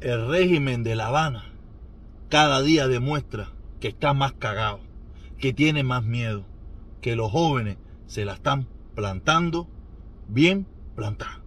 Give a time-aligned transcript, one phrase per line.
[0.00, 1.44] el régimen de La Habana
[2.28, 3.48] cada día demuestra
[3.80, 4.80] que está más cagado,
[5.38, 6.44] que tiene más miedo,
[7.00, 9.68] que los jóvenes se la están plantando
[10.28, 11.45] bien plantada.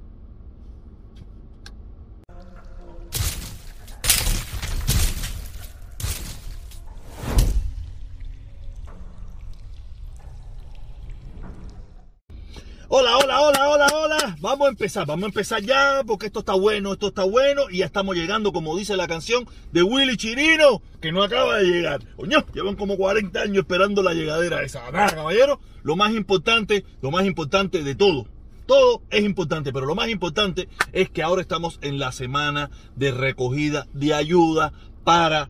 [14.41, 17.79] Vamos a empezar, vamos a empezar ya porque esto está bueno, esto está bueno y
[17.79, 22.01] ya estamos llegando, como dice la canción de Willy Chirino, que no acaba de llegar.
[22.15, 24.89] Coño, llevan como 40 años esperando la llegadera esa.
[24.91, 28.27] Nada, caballero, lo más importante, lo más importante de todo.
[28.65, 33.11] Todo es importante, pero lo más importante es que ahora estamos en la semana de
[33.11, 34.71] recogida de ayuda
[35.03, 35.49] para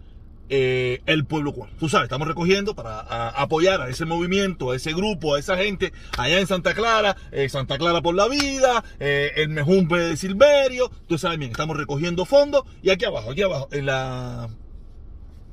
[0.49, 1.73] eh, el pueblo cubano.
[1.79, 2.99] Tú sabes, estamos recogiendo para
[3.29, 7.49] apoyar a ese movimiento, a ese grupo, a esa gente allá en Santa Clara, eh,
[7.49, 10.91] Santa Clara por la vida, eh, el Mejumpe de Silverio.
[11.07, 14.49] Tú sabes bien, estamos recogiendo fondos y aquí abajo, aquí abajo, en la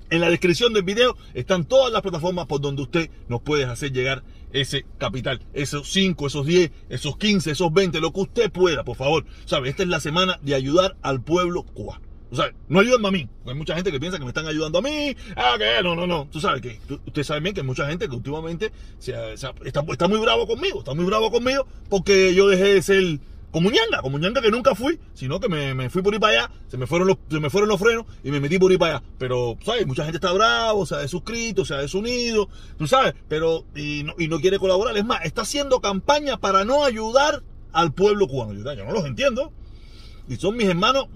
[0.09, 3.93] en la descripción del video están todas las plataformas por donde usted nos puede hacer
[3.93, 8.85] llegar ese capital, esos 5, esos 10, esos 15, esos 20, lo que usted pueda,
[8.85, 9.27] por favor.
[9.45, 9.69] ¿Sabe?
[9.69, 12.06] Esta es la semana de ayudar al pueblo cubano.
[12.69, 13.29] No ayudan a mí.
[13.47, 15.17] Hay mucha gente que piensa que me están ayudando a mí.
[15.37, 16.29] Ah, que no, no, no.
[16.31, 20.47] Tú sabes que usted sabe bien que hay mucha gente que últimamente está, muy bravo
[20.47, 20.81] conmigo.
[20.81, 23.21] Está muy bravo conmigo porque yo dejé de ser
[23.51, 26.51] como ñanga, como ñanga que nunca fui, sino que me, fui por ir para allá,
[26.69, 28.97] se me fueron los, se me fueron los frenos y me metí por ir para
[28.97, 29.07] allá.
[29.19, 29.87] Pero, ¿sabes?
[29.87, 34.41] Mucha gente está bravo, se ha desuscrito, se ha desunido, tú sabes, pero, y no,
[34.41, 34.95] quiere colaborar.
[34.97, 37.43] Es más, está haciendo campaña para no ayudar
[37.73, 38.53] al pueblo cubano.
[38.53, 39.53] Yo, yo no los entiendo.
[40.29, 41.07] Y son mis hermanos.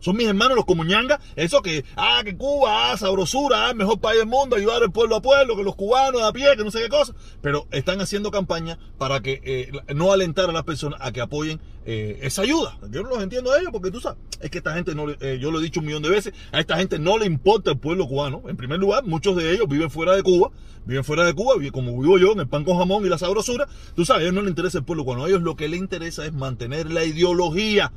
[0.00, 4.00] Son mis hermanos los comuñangas, eso que, ah, que Cuba, ah, sabrosura, ah, el mejor
[4.00, 6.70] país del mundo, ayudar al pueblo a pueblo, que los cubanos a pie, que no
[6.70, 7.14] sé qué cosa.
[7.40, 11.60] Pero están haciendo campaña para que eh, no alentar a las personas a que apoyen
[11.88, 12.76] eh, esa ayuda.
[12.90, 15.38] Yo no los entiendo a ellos porque tú sabes, es que esta gente no, eh,
[15.40, 17.78] yo lo he dicho un millón de veces, a esta gente no le importa el
[17.78, 18.42] pueblo cubano.
[18.48, 20.50] En primer lugar, muchos de ellos viven fuera de Cuba,
[20.84, 23.68] viven fuera de Cuba, como vivo yo, en el pan con jamón y la sabrosura.
[23.94, 25.78] Tú sabes, a ellos no les interesa el pueblo cubano, a ellos lo que les
[25.78, 27.92] interesa es mantener la ideología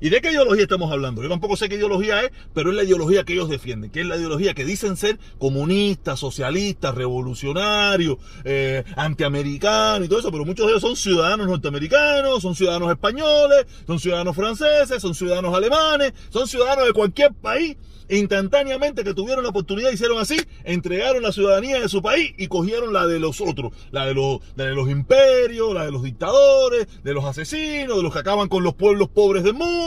[0.00, 1.22] ¿Y de qué ideología estamos hablando?
[1.22, 4.06] Yo tampoco sé qué ideología es, pero es la ideología que ellos defienden, que es
[4.06, 10.66] la ideología que dicen ser comunistas, socialistas, revolucionarios, eh, antiamericanos y todo eso, pero muchos
[10.66, 16.46] de ellos son ciudadanos norteamericanos, son ciudadanos españoles, son ciudadanos franceses, son ciudadanos alemanes, son
[16.46, 17.76] ciudadanos de cualquier país
[18.08, 22.92] instantáneamente que tuvieron la oportunidad, hicieron así, entregaron la ciudadanía de su país y cogieron
[22.92, 27.96] la de los otros, la de los imperios, la de los dictadores, de los asesinos,
[27.96, 29.85] de los que acaban con los pueblos pobres del mundo,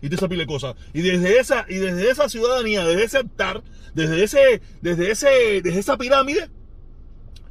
[0.00, 0.76] y de cosas.
[0.92, 3.62] Y desde esa, y desde esa ciudadanía, desde ese altar,
[3.94, 6.50] desde ese, desde ese, desde esa pirámide,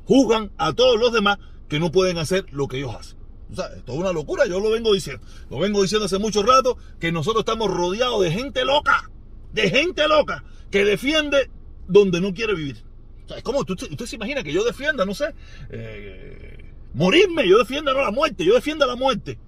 [0.06, 3.18] juzgan a todos los demás que no pueden hacer lo que ellos hacen.
[3.52, 5.26] O sea, esto es una locura, yo lo vengo diciendo.
[5.50, 9.10] Lo vengo diciendo hace mucho rato que nosotros estamos rodeados de gente loca
[9.54, 11.50] de gente loca que defiende
[11.88, 12.84] donde no quiere vivir.
[13.26, 15.34] O sea, es como, usted, se imagina que yo defienda, no sé,
[15.70, 19.40] eh, morirme, yo defienda no la muerte, yo defienda la muerte.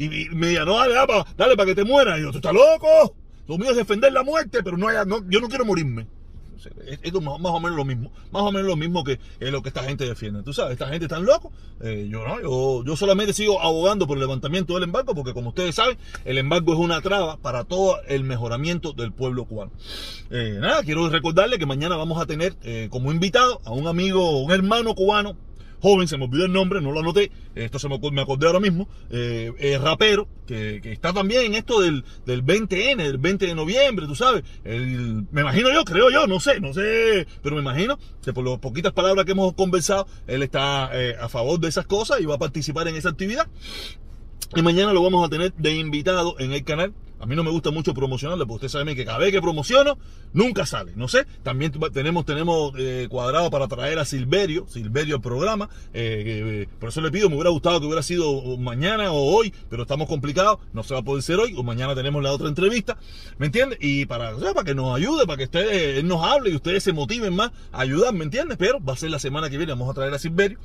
[0.00, 0.94] Y, me diga, no, dale,
[1.36, 2.18] dale, para que te mueras.
[2.18, 3.14] Y yo, ¿tú estás loco?
[3.46, 4.88] Lo mío es defender la muerte, pero no,
[5.28, 6.06] yo no quiero morirme.
[7.02, 9.68] Esto es más, o menos lo mismo, más o menos lo mismo que lo que
[9.68, 10.42] esta gente defiende.
[10.42, 11.52] Tú sabes, esta gente tan loco.
[11.82, 15.74] Eh, yo no, yo, solamente sigo abogando por el levantamiento del embargo, porque como ustedes
[15.74, 19.72] saben, el embargo es una traba para todo el mejoramiento del pueblo cubano.
[20.30, 24.42] Eh, nada, quiero recordarle que mañana vamos a tener eh, como invitado a un amigo,
[24.42, 25.36] un hermano cubano
[25.80, 28.60] joven, se me olvidó el nombre, no lo anoté, esto se me, me acordé ahora
[28.60, 34.06] mismo, eh, rapero, que, está también en esto del, del 20N, del 20 de noviembre,
[34.06, 38.32] tú sabes, me imagino yo, creo yo, no sé, no sé, pero me imagino que
[38.32, 42.20] por las poquitas palabras que hemos conversado, él está eh, a favor de esas cosas
[42.20, 43.48] y va a participar en esa actividad.
[44.54, 46.92] Y mañana lo vamos a tener de invitado en el canal.
[47.20, 49.98] A mí no me gusta mucho promocionarlo, porque usted sabe que cada vez que promociono,
[50.32, 50.92] nunca sale.
[50.96, 55.68] No sé, también tenemos, tenemos eh, cuadrado para traer a Silverio, Silverio al programa.
[55.92, 59.82] Eh, por eso le pido, me hubiera gustado que hubiera sido mañana o hoy, pero
[59.82, 62.96] estamos complicados, no se va a poder ser hoy, o mañana tenemos la otra entrevista.
[63.38, 63.76] ¿Me entiende?
[63.80, 66.92] Y para, para que nos ayude, para que ustedes, él nos hable y ustedes se
[66.94, 68.56] motiven más a ayudar, ¿me entiendes?
[68.58, 70.58] Pero va a ser la semana que viene, vamos a traer a Silverio.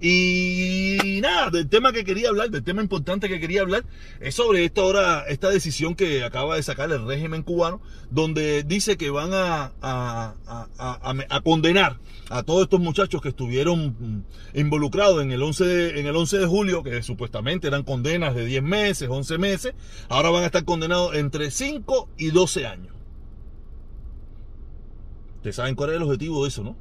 [0.00, 3.84] Y nada, del tema que quería hablar, del tema importante que quería hablar,
[4.20, 7.80] es sobre esta hora, esta decisión que acaba de sacar el régimen cubano,
[8.10, 11.98] donde dice que van a, a, condenar
[12.30, 16.38] a todos estos muchachos que estuvieron mm, involucrados en el, 11 de, en el 11
[16.38, 19.74] de julio, que supuestamente eran condenas de 10 meses, 11 meses,
[20.08, 22.94] ahora van a estar condenados entre 5 y 12 años.
[25.36, 26.76] Ustedes saben cuál es el objetivo de eso, ¿no?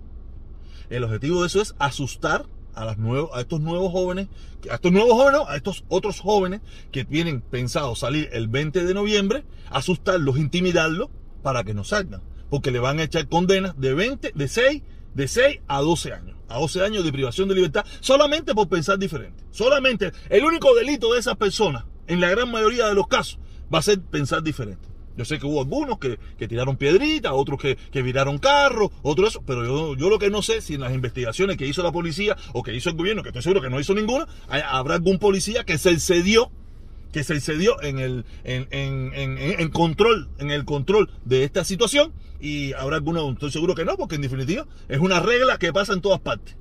[0.89, 2.45] El objetivo de eso es asustar
[2.75, 4.27] a, estos nuevos jóvenes,
[4.69, 6.61] a estos nuevos jóvenes, a estos otros jóvenes
[6.91, 11.09] que tienen pensado salir el 20 de noviembre, asustarlos, intimidarlos
[11.41, 12.21] para que no salgan.
[12.49, 14.81] Porque le van a echar condenas de 20, de 6,
[15.13, 16.37] de 6 a 12 años.
[16.49, 19.43] A 12 años de privación de libertad solamente por pensar diferente.
[19.51, 23.39] Solamente el único delito de esas personas, en la gran mayoría de los casos,
[23.73, 24.92] va a ser pensar diferente.
[25.17, 26.17] Yo sé que hubo algunos que,
[26.47, 30.41] tiraron piedritas, otros que, que viraron carros, otros eso, pero yo, yo lo que no
[30.41, 33.29] sé si en las investigaciones que hizo la policía o que hizo el gobierno, que
[33.29, 36.51] estoy seguro que no hizo ninguna, habrá algún policía que se excedió
[37.11, 42.11] que se excedió en el en, en, control en el control de esta situación
[42.41, 45.93] y habrá alguno estoy seguro que no porque en definitiva es una regla que pasa
[45.93, 46.57] en todas partes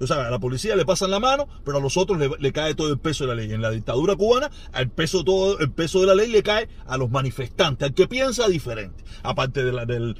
[0.00, 2.74] o sea, a la policía le pasan la mano, pero a los otros le, cae
[2.74, 3.52] todo el peso de la ley.
[3.52, 6.96] En la dictadura cubana, el peso, todo, el peso de la ley le cae a
[6.96, 9.04] los manifestantes, al que piensa diferente.
[9.22, 10.16] Aparte de la, del,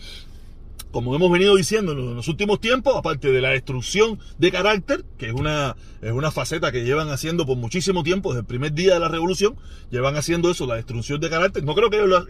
[0.91, 5.27] como hemos venido diciendo en los últimos tiempos, aparte de la destrucción de carácter, que
[5.27, 8.95] es una, es una faceta que llevan haciendo por muchísimo tiempo, desde el primer día
[8.95, 9.57] de la revolución,
[9.91, 11.63] llevan haciendo eso, la destrucción de carácter.
[11.65, 12.27] No creo que ellos,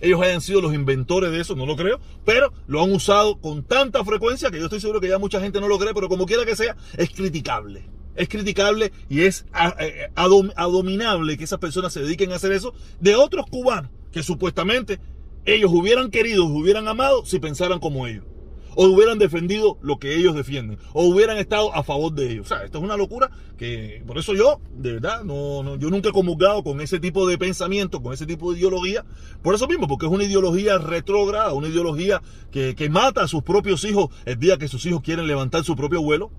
[0.00, 3.62] ellos, hayan sido los inventores de eso, no lo creo, pero lo han usado con
[3.62, 6.26] tanta frecuencia que yo estoy seguro que ya mucha gente no lo cree, pero como
[6.26, 7.88] quiera que sea, es criticable.
[8.14, 9.44] Es criticable y es
[10.14, 14.98] abominable que esas personas se dediquen a hacer eso de otros cubanos que supuestamente
[15.46, 18.24] ellos hubieran querido, hubieran amado si pensaran como ellos.
[18.78, 20.78] O hubieran defendido lo que ellos defienden.
[20.92, 22.44] O hubieran estado a favor de ellos.
[22.44, 26.10] O sea, esto es una locura que por eso yo, de verdad, no, yo nunca
[26.10, 29.06] he comulgado con ese tipo de pensamiento, con ese tipo de ideología.
[29.42, 32.20] Por eso mismo, porque es una ideología retrógrada, una ideología
[32.50, 35.74] que, que mata a sus propios hijos el día que sus hijos quieren levantar su
[35.74, 36.30] propio vuelo.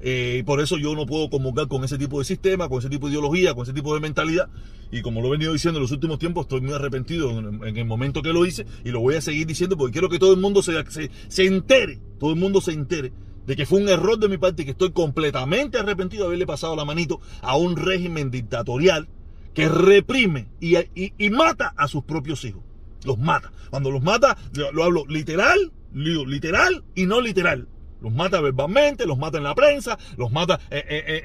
[0.00, 3.06] Eh, por eso yo no puedo convocar con ese tipo de sistema, con ese tipo
[3.06, 4.48] de ideología, con ese tipo de mentalidad.
[4.90, 7.84] Y como lo he venido diciendo en los últimos tiempos, estoy muy arrepentido en, el
[7.86, 10.40] momento que lo hice y lo voy a seguir diciendo porque quiero que todo el
[10.40, 13.12] mundo se, se, se entere, todo el mundo se entere
[13.46, 16.46] de que fue un error de mi parte y que estoy completamente arrepentido de haberle
[16.46, 19.08] pasado la manito a un régimen dictatorial
[19.54, 22.62] que reprime y, y, mata a sus propios hijos.
[23.04, 23.52] Los mata.
[23.70, 27.66] Cuando los mata, lo hablo literal, literal y no literal.
[28.00, 31.22] Los mata verbalmente, los mata en la prensa, los mata eh, eh,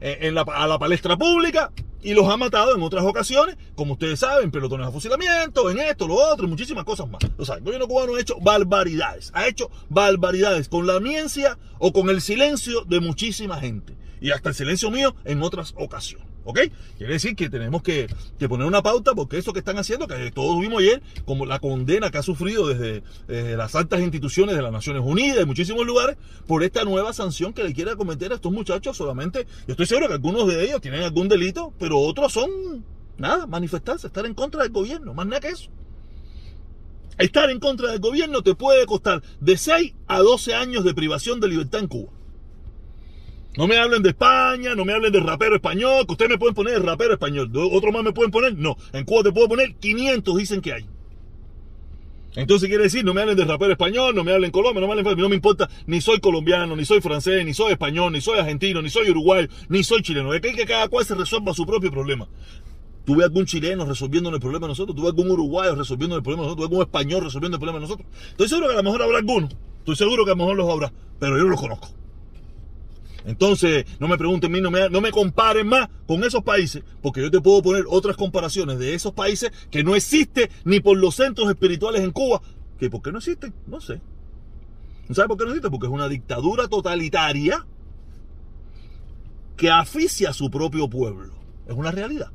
[0.00, 1.72] eh, en la, a la palestra pública
[2.02, 6.06] y los ha matado en otras ocasiones, como ustedes saben, pelotones de fusilamiento, en esto,
[6.06, 7.20] lo otro, muchísimas cosas más.
[7.36, 11.92] O sea, el gobierno cubano ha hecho barbaridades, ha hecho barbaridades con la miencia o
[11.92, 16.29] con el silencio de muchísima gente y hasta el silencio mío en otras ocasiones.
[16.44, 16.60] ¿Ok?
[16.96, 18.08] Quiere decir que tenemos que,
[18.48, 22.10] poner una pauta porque eso que están haciendo, que todos vimos ayer, como la condena
[22.10, 23.02] que ha sufrido desde,
[23.56, 26.16] las altas instituciones de las Naciones Unidas y muchísimos lugares,
[26.46, 29.46] por esta nueva sanción que le quiere cometer a estos muchachos solamente.
[29.66, 32.84] Yo estoy seguro que algunos de ellos tienen algún delito, pero otros son,
[33.18, 35.70] nada, manifestarse, estar en contra del gobierno, más nada que eso.
[37.18, 41.38] Estar en contra del gobierno te puede costar de 6 a 12 años de privación
[41.38, 42.12] de libertad en Cuba.
[43.56, 46.54] No me hablen de España, no me hablen de rapero español, que ustedes me pueden
[46.54, 47.50] poner rapero español.
[47.72, 48.56] ¿Otro más me pueden poner?
[48.56, 48.76] No.
[48.92, 50.86] En Cuba te puedo poner 500, dicen que hay.
[52.36, 55.00] Entonces quiere decir, no me hablen de rapero español, no me hablen Colombia, no me
[55.00, 58.38] hablen, no me importa, ni soy colombiano, ni soy francés, ni soy español, ni soy
[58.38, 60.32] argentino, ni soy uruguayo, ni soy chileno.
[60.32, 62.28] Es que, que cada cual se resuelva su propio problema.
[63.04, 66.48] Tuve algún chileno resolviendo el problema de nosotros, tuve algún uruguayo resolviendo el problema de
[66.48, 68.08] nosotros, tuve algún español resolviendo el problema de nosotros.
[68.30, 69.48] Estoy seguro que a lo mejor habrá alguno,
[69.78, 71.99] estoy seguro que a lo mejor los habrá, pero yo los conozco.
[73.24, 77.30] Entonces, no me pregunten no me, no me comparen más con esos países, porque yo
[77.30, 81.48] te puedo poner otras comparaciones de esos países que no existen ni por los centros
[81.48, 82.40] espirituales en Cuba.
[82.78, 83.54] ¿Que por qué no existen?
[83.66, 84.00] No sé.
[85.12, 85.70] ¿Sabe por qué no existen?
[85.70, 87.66] Porque es una dictadura totalitaria
[89.56, 91.34] que asfixia a su propio pueblo.
[91.66, 92.30] Es una realidad.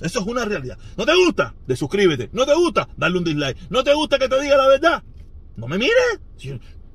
[0.00, 0.78] Eso es una realidad.
[0.96, 1.54] ¿No te gusta?
[1.66, 2.30] De suscríbete.
[2.32, 2.88] ¿No te gusta?
[2.96, 3.58] Darle un dislike.
[3.70, 5.02] ¿No te gusta que te diga la verdad?
[5.56, 6.20] No me mires.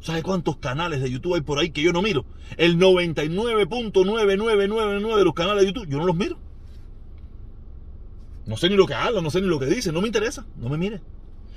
[0.01, 2.25] ¿Sabe cuántos canales de YouTube hay por ahí que yo no miro?
[2.58, 6.39] El 99.9999 de los canales de YouTube, yo no los miro.
[8.48, 10.48] No sé ni lo que hablan, no sé ni lo que dicen, no me interesa,
[10.58, 11.01] no me mire.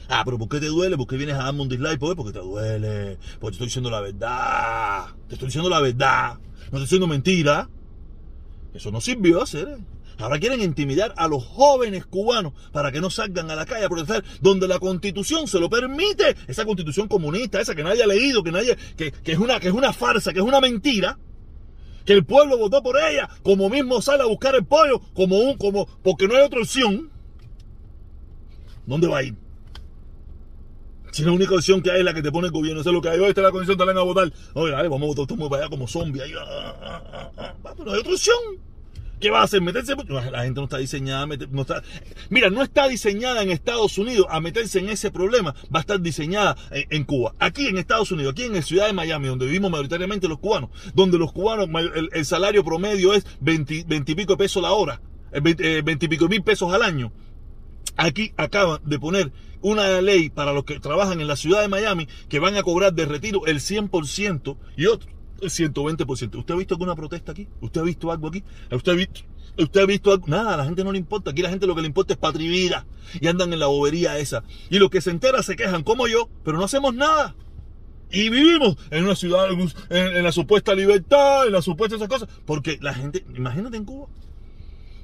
[0.09, 0.99] Ah, pero ¿por qué te duele?
[0.99, 1.99] ¿Por qué vienes a darme un dislike?
[1.99, 2.17] ¿Por qué?
[2.17, 3.17] Porque te duele.
[3.41, 5.07] Porque te estoy diciendo la verdad.
[5.29, 6.35] Te estoy diciendo la verdad.
[6.35, 7.71] No estoy diciendo mentira.
[8.75, 9.79] Eso no sirvió hacer.
[10.19, 13.89] Ahora quieren intimidar a los jóvenes cubanos para que no salgan a la calle a
[13.89, 16.37] protestar donde la constitución se lo permite.
[16.47, 19.75] Esa constitución comunista, esa que nadie ha leído, que nadie, que, es una, que es
[19.75, 21.19] una farsa, que es una mentira.
[22.05, 25.57] Que el pueblo votó por ella, como mismo sale a buscar el pollo, como un,
[25.57, 27.11] como, porque no hay otra opción.
[28.85, 29.35] ¿Dónde va a ir?
[31.15, 32.95] Si la única opción que hay es la que te pone el gobierno, eso es
[32.95, 33.21] lo que hay.
[33.21, 34.33] Hoy está la condición, te la van a votar.
[34.55, 36.21] Oye, vamos a votar para allá como zombie.
[36.21, 38.74] Ahí, ah, ah, ah, no hay otra opción.
[39.21, 39.63] ¿Qué va a hacer?
[39.63, 39.95] ¿Meterse?
[40.31, 41.83] La gente no está diseñada no está,
[42.31, 45.55] Mira, no está diseñada en Estados Unidos a meterse en ese problema.
[45.75, 47.35] Va a estar diseñada en, Cuba.
[47.39, 50.71] Aquí en Estados Unidos, aquí en la ciudad de Miami, donde vivimos mayoritariamente los cubanos,
[50.95, 51.69] donde los cubanos,
[52.13, 55.01] el, salario promedio es 20, y pico pesos la hora,
[55.33, 57.13] 20, 20 y pico mil pesos al año.
[57.97, 62.09] Aquí acaban de poner una ley para los que trabajan en la ciudad de Miami
[62.29, 66.39] que van a cobrar de retiro el 100% y otro el 120%.
[66.39, 67.49] ¿Usted ha visto alguna protesta aquí?
[67.61, 68.43] ¿Usted ha visto algo aquí?
[68.71, 69.21] ¿Usted ha visto,
[69.59, 70.27] usted ha visto algo?
[70.27, 71.31] Nada, a la gente no le importa.
[71.31, 72.87] Aquí la gente lo que le importa es patrivida
[73.21, 74.43] y andan en la bobería esa.
[74.71, 77.35] Y los que se enteran se quejan como yo, pero no hacemos nada.
[78.11, 79.49] Y vivimos en una ciudad,
[79.91, 82.29] en, la supuesta libertad, en la supuesta esas cosas.
[82.47, 84.07] Porque la gente, imagínate en Cuba,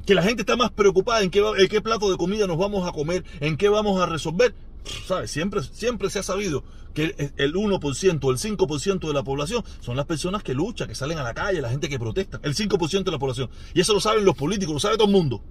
[0.07, 3.25] que la gente está más preocupada en qué plato de comida nos vamos a comer,
[3.41, 4.55] en qué vamos a resolver.
[5.27, 10.07] Siempre, siempre se ha sabido que el 1%, el 5% de la población son las
[10.07, 12.41] personas que luchan, que salen a la calle, la gente que protesta.
[12.43, 13.51] El 5% de la población.
[13.75, 15.43] Y eso lo saben los políticos, lo sabe todo el mundo.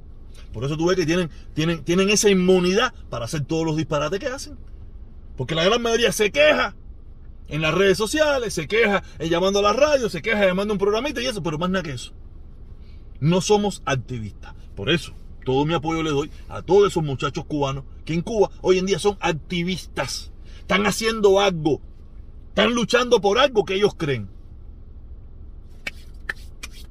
[0.53, 4.19] Por eso tú ves que tienen, tienen, tienen esa inmunidad para hacer todos los disparates
[4.19, 4.57] que hacen.
[5.37, 6.75] Porque la gran mayoría se queja
[7.47, 10.75] en las redes sociales, se queja en llamando a la radio, se queja llamando a
[10.75, 12.13] un programita y eso, pero más nada que eso.
[13.19, 14.53] No somos activistas.
[14.75, 15.13] Por eso,
[15.45, 18.87] todo mi apoyo le doy a todos esos muchachos cubanos que en Cuba hoy en
[18.87, 20.31] día son activistas.
[20.61, 21.79] Están haciendo algo.
[22.47, 24.27] Están luchando por algo que ellos creen.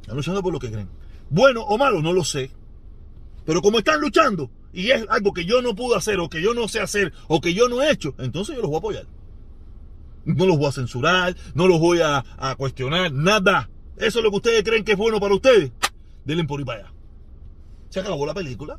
[0.00, 0.88] Están luchando por lo que creen.
[1.28, 2.52] Bueno o malo, no lo sé.
[3.44, 6.54] Pero como están luchando y es algo que yo no pude hacer o que yo
[6.54, 9.06] no sé hacer o que yo no he hecho, entonces yo los voy a apoyar.
[10.24, 13.68] No los voy a censurar, no los voy a, a cuestionar, nada.
[13.96, 15.72] Eso es lo que ustedes creen que es bueno para ustedes
[16.24, 16.92] denle por ahí para allá.
[17.88, 18.78] Se acabó la película.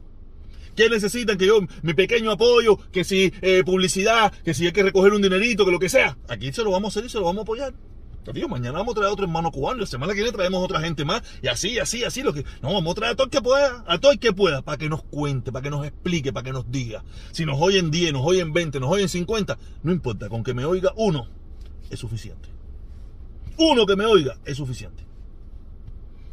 [0.75, 1.37] ¿Qué necesitan?
[1.37, 5.21] Que yo, mi pequeño apoyo, que si eh, publicidad, que si hay que recoger un
[5.21, 6.17] dinerito, que lo que sea.
[6.27, 7.73] Aquí se lo vamos a hacer y se lo vamos a apoyar.
[8.23, 10.81] Te mañana vamos a traer a otro hermano cubano, la semana que viene traemos otra
[10.81, 12.43] gente más, y así, así, así, lo que.
[12.61, 14.77] No, vamos a traer a todo el que pueda, a todo el que pueda, para
[14.77, 17.03] que nos cuente, para que nos explique, para que nos diga.
[17.31, 20.65] Si nos oyen 10, nos oyen 20, nos oyen 50, no importa, con que me
[20.65, 21.27] oiga uno,
[21.89, 22.49] es suficiente.
[23.57, 25.03] Uno que me oiga es suficiente.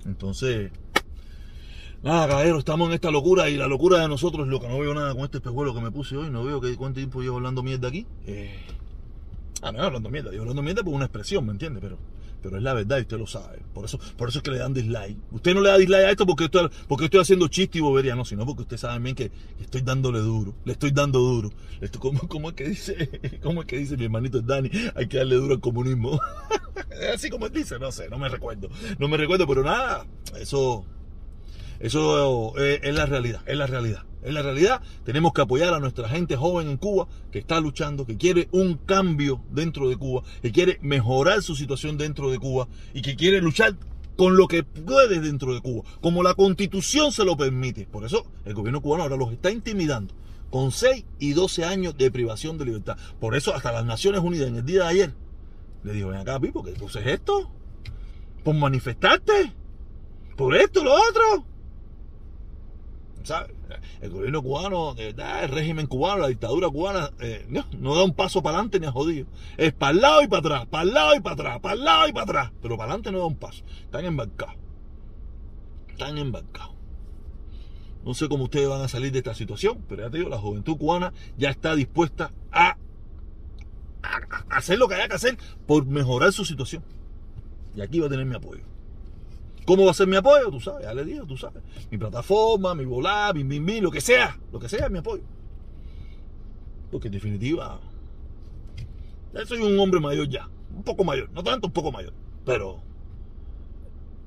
[0.05, 0.71] Entonces,
[2.07, 4.95] Nada, caballero, estamos en esta locura y la locura de nosotros lo que no veo
[4.95, 6.31] nada con este espejuelo que me puse hoy.
[6.31, 8.07] No veo que cuánto tiempo llevo hablando mierda aquí.
[8.29, 8.65] Eh...
[9.61, 10.33] Ah, no, hablando mierda.
[10.33, 11.81] Yo hablando mierda por una expresión, ¿me entiende?
[11.81, 11.99] Pero,
[12.45, 13.59] pero es la verdad y usted lo sabe.
[13.75, 15.19] Por eso, por eso es que le dan dislike.
[15.33, 18.15] Usted no le da dislike a esto porque estoy, porque estoy haciendo chiste y bobería,
[18.15, 20.55] no, sino porque usted sabe bien que estoy dándole duro.
[20.65, 21.51] Le estoy dando duro.
[21.81, 23.41] Esto, ¿cómo, ¿Cómo es que dice?
[23.43, 24.71] ¿Cómo es que dice mi hermanito Dani?
[24.95, 26.21] Hay que darle duro al comunismo.
[27.13, 28.69] Así como él dice, no sé, no me recuerdo.
[29.01, 30.07] No me recuerdo, pero nada,
[30.39, 30.85] eso
[31.81, 34.05] eso eh, es la realidad, es la realidad.
[34.23, 34.83] Es la realidad.
[35.05, 38.75] Tenemos que apoyar a nuestra gente joven en Cuba que está luchando, que quiere un
[38.75, 43.41] cambio dentro de Cuba, que quiere mejorar su situación dentro de Cuba y que quiere
[43.41, 43.77] luchar
[44.17, 47.87] con lo que puede dentro de Cuba, como la constitución se lo permite.
[47.87, 50.13] Por eso el gobierno cubano ahora los está intimidando
[50.51, 52.97] con 6 y 12 años de privación de libertad.
[53.21, 55.15] Por eso hasta las Naciones Unidas en el día de ayer
[55.85, 57.49] le dijo, ven acá, Pipo, ¿qué es esto?
[58.43, 59.53] Por manifestarte,
[60.37, 61.47] por esto, lo otro.
[64.01, 68.57] El gobierno cubano, el régimen cubano, la dictadura cubana, eh, no, da un paso para
[68.57, 69.27] adelante ni a jodido.
[69.57, 71.85] Es para el lado y para atrás, para el lado y para atrás, para el
[71.85, 72.53] lado y para atrás.
[72.63, 73.65] Pero para adelante no da un paso.
[73.83, 74.57] Están embarcados.
[75.89, 76.75] Están embarcados.
[78.05, 80.39] No sé cómo ustedes van a salir de esta situación, pero ya te digo, la
[80.39, 82.77] juventud cubana ya está dispuesta a
[84.51, 86.85] hacer lo que haya que hacer por mejorar su situación.
[87.75, 88.76] Y aquí va a tener mi apoyo.
[89.67, 90.49] ¿Cómo va a ser mi apoyo?
[90.51, 91.63] Tú sabes, ya le digo, tú sabes.
[91.91, 95.25] Mi plataforma, mi volar, mi bim, lo que sea, lo que sea, mi apoyo.
[96.91, 97.81] Porque en definitiva,
[99.45, 102.13] soy un hombre mayor ya, un poco mayor, no tanto, un poco mayor,
[102.45, 102.81] pero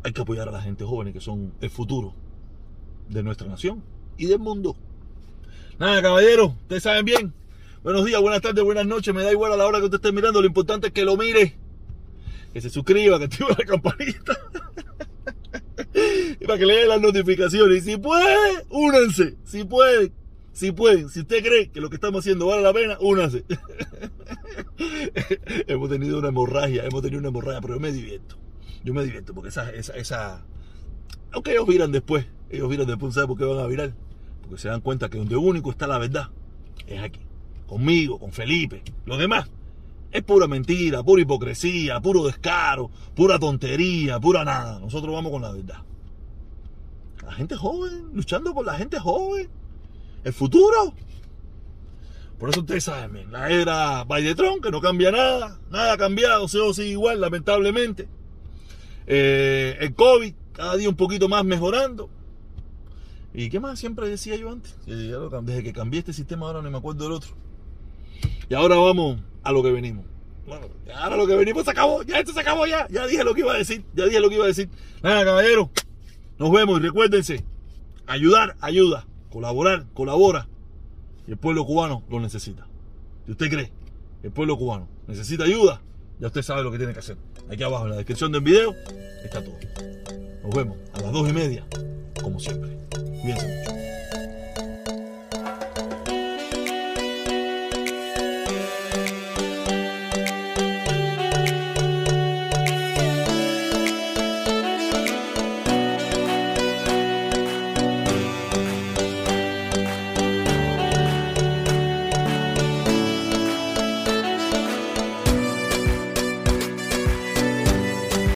[0.04, 2.14] hay que apoyar a la gente joven que son el futuro
[3.08, 3.82] de nuestra nación
[4.18, 4.76] y del mundo.
[5.80, 7.34] Nada, caballero, ustedes saben bien.
[7.82, 10.12] Buenos días, buenas tardes, buenas noches, me da igual a la hora que usted esté
[10.12, 11.56] mirando, lo importante es que lo mire,
[12.54, 14.38] que se suscriba, que active la campanita.
[16.50, 17.86] para que le den las notificaciones.
[17.86, 19.38] Y si puede, únanse.
[19.44, 20.12] Si pueden,
[20.52, 21.08] si pueden.
[21.10, 23.46] Si usted cree que lo que estamos haciendo vale la pena, únanse.
[25.68, 28.36] hemos tenido una hemorragia, hemos tenido una hemorragia, pero yo me divierto.
[28.84, 30.44] Yo me divierto porque esa, esa, esa...
[31.32, 33.94] Aunque ellos viran después, ellos viran después, ¿saben por qué van a virar?
[34.42, 36.32] Porque se dan cuenta que donde único está la verdad
[36.88, 37.20] es aquí.
[37.68, 38.82] Conmigo, con Felipe.
[39.06, 39.48] Los demás
[40.12, 44.80] es pura mentira, pura hipocresía, puro descaro, pura tontería, pura nada.
[44.80, 45.84] Nosotros vamos con la verdad.
[47.30, 49.48] La gente joven, luchando por la gente joven.
[50.24, 50.96] El futuro.
[52.40, 56.58] Por eso ustedes saben, la era Biden que no cambia nada, nada ha cambiado, se
[56.74, 58.08] sigue igual, lamentablemente.
[59.06, 62.10] Eh, el COVID, cada día un poquito más mejorando.
[63.32, 64.76] ¿Y qué más siempre decía yo antes?
[64.88, 67.36] Desde que cambié este sistema ahora no me acuerdo del otro.
[68.50, 70.04] Y ahora vamos a lo que venimos.
[70.48, 72.02] Bueno, ahora lo que venimos se acabó.
[72.02, 72.88] Ya esto se acabó ya.
[72.90, 73.86] Ya dije lo que iba a decir.
[73.94, 74.68] Ya dije lo que iba a decir.
[75.04, 75.70] Nada, caballero.
[76.40, 77.44] Nos vemos y recuérdense.
[78.08, 79.06] Ayudar, ayuda.
[79.30, 80.48] Colaborar, colabora.
[81.28, 82.66] Y el pueblo cubano lo necesita.
[83.26, 83.72] Si usted cree
[84.22, 85.82] que el pueblo cubano necesita ayuda,
[86.20, 87.18] ya usted sabe lo que tiene que hacer.
[87.52, 88.74] Aquí abajo en la descripción del video
[89.24, 89.56] está todo.
[90.44, 91.66] Nos vemos a las dos y media,
[92.24, 92.78] como siempre.
[93.22, 93.79] Cuídense mucho.